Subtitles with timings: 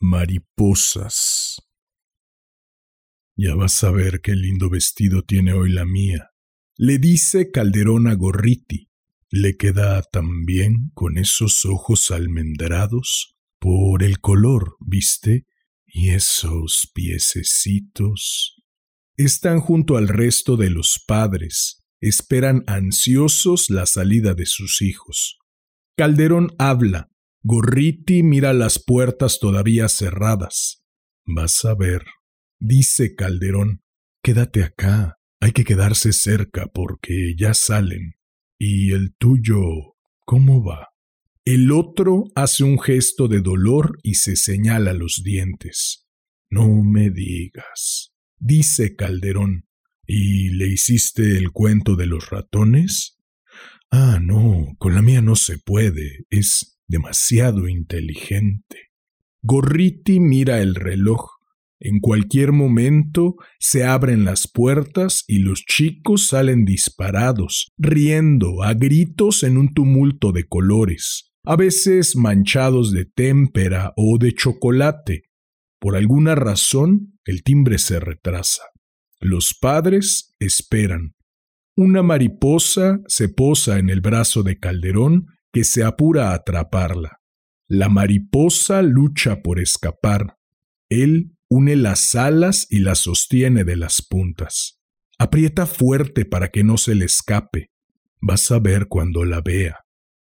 [0.00, 1.60] Mariposas.
[3.36, 6.30] Ya vas a ver qué lindo vestido tiene hoy la mía.
[6.76, 8.90] Le dice Calderón a Gorriti.
[9.30, 15.46] Le queda tan bien con esos ojos almendrados por el color, ¿viste?
[15.86, 18.62] Y esos piececitos.
[19.16, 25.38] Están junto al resto de los padres, esperan ansiosos la salida de sus hijos.
[25.96, 27.10] Calderón habla,
[27.42, 30.84] Gorriti mira las puertas todavía cerradas.
[31.24, 32.04] Vas a ver,
[32.58, 33.82] dice Calderón,
[34.22, 38.14] quédate acá, hay que quedarse cerca porque ya salen.
[38.58, 39.62] ¿Y el tuyo
[40.24, 40.88] cómo va?
[41.44, 46.06] El otro hace un gesto de dolor y se señala los dientes.
[46.50, 49.64] No me digas, dice Calderón.
[50.06, 53.18] ¿Y le hiciste el cuento de los ratones?
[53.90, 58.88] Ah, no, con la mía no se puede, es demasiado inteligente.
[59.42, 61.26] Gorriti mira el reloj.
[61.80, 69.44] En cualquier momento se abren las puertas y los chicos salen disparados, riendo a gritos
[69.44, 75.22] en un tumulto de colores, a veces manchados de témpera o de chocolate.
[75.78, 78.62] Por alguna razón el timbre se retrasa.
[79.20, 81.14] Los padres esperan.
[81.76, 87.20] Una mariposa se posa en el brazo de Calderón que se apura a atraparla.
[87.66, 90.38] La mariposa lucha por escapar.
[90.88, 94.80] Él une las alas y las sostiene de las puntas.
[95.18, 97.70] Aprieta fuerte para que no se le escape.
[98.20, 99.80] Vas a ver cuando la vea.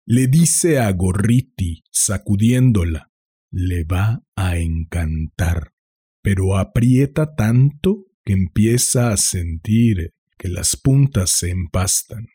[0.06, 3.10] Le dice a Gorriti, sacudiéndola,
[3.50, 5.72] le va a encantar.
[6.22, 12.26] Pero aprieta tanto que empieza a sentir que las puntas se empastan.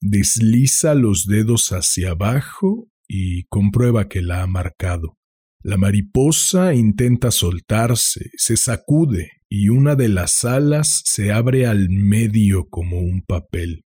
[0.00, 5.16] Desliza los dedos hacia abajo y comprueba que la ha marcado.
[5.62, 12.68] La mariposa intenta soltarse, se sacude y una de las alas se abre al medio
[12.68, 13.84] como un papel.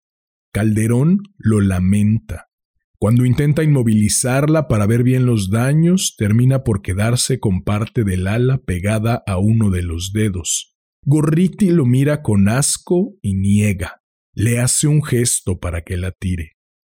[0.54, 2.48] Calderón lo lamenta.
[3.00, 8.60] Cuando intenta inmovilizarla para ver bien los daños, termina por quedarse con parte del ala
[8.60, 10.76] pegada a uno de los dedos.
[11.06, 14.03] Gorriti lo mira con asco y niega.
[14.34, 16.54] Le hace un gesto para que la tire.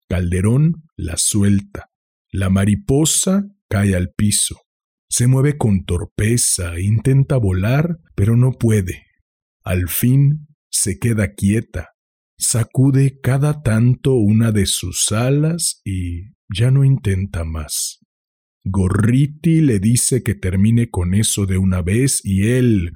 [0.08, 1.90] Calderón la suelta.
[2.30, 4.60] La mariposa cae al piso.
[5.08, 9.06] Se mueve con torpeza, intenta volar, pero no puede.
[9.64, 11.90] Al fin se queda quieta,
[12.38, 18.00] sacude cada tanto una de sus alas y ya no intenta más.
[18.64, 22.92] Gorriti le dice que termine con eso de una vez y él,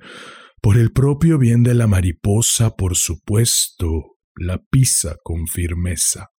[0.61, 6.31] por el propio bien de la mariposa, por supuesto, la pisa con firmeza.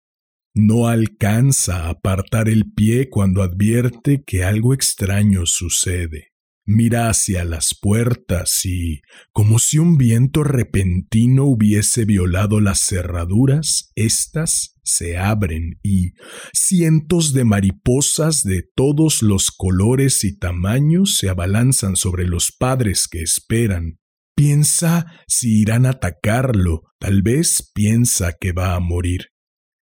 [0.55, 6.33] No alcanza a apartar el pie cuando advierte que algo extraño sucede.
[6.71, 9.01] Mira hacia las puertas y,
[9.33, 16.13] como si un viento repentino hubiese violado las cerraduras, éstas se abren y
[16.53, 23.23] cientos de mariposas de todos los colores y tamaños se abalanzan sobre los padres que
[23.23, 23.99] esperan,
[24.39, 29.31] Piensa si irán a atacarlo, tal vez piensa que va a morir.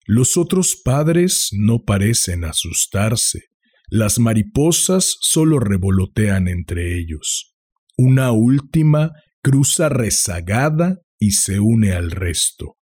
[0.07, 3.47] Los otros padres no parecen asustarse.
[3.91, 7.57] Las mariposas solo revolotean entre ellos.
[7.99, 9.11] Una última
[9.43, 12.77] cruza rezagada y se une al resto.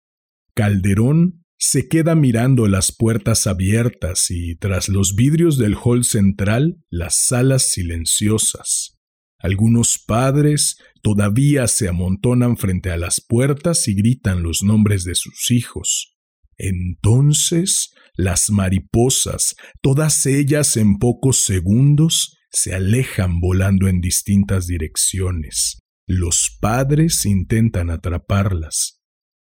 [0.54, 7.16] Calderón se queda mirando las puertas abiertas y tras los vidrios del hall central las
[7.16, 8.98] salas silenciosas.
[9.38, 15.50] Algunos padres todavía se amontonan frente a las puertas y gritan los nombres de sus
[15.50, 16.16] hijos.
[16.56, 25.78] Entonces las mariposas, todas ellas en pocos segundos, se alejan volando en distintas direcciones.
[26.06, 29.00] Los padres intentan atraparlas.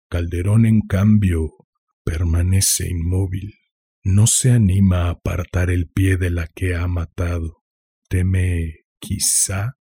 [0.09, 1.53] Calderón, en cambio,
[2.03, 3.53] permanece inmóvil.
[4.03, 7.63] No se anima a apartar el pie de la que ha matado.
[8.09, 9.78] Teme, quizá,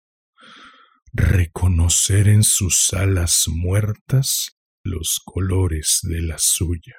[1.17, 6.95] reconocer en sus alas muertas los colores de la suya.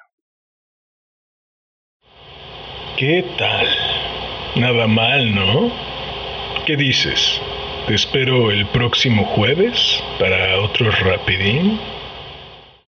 [2.99, 3.67] ¿Qué tal?
[4.57, 5.73] Nada mal, ¿no?
[6.67, 7.41] ¿Qué dices?
[7.87, 11.79] Te espero el próximo jueves para otro rapidín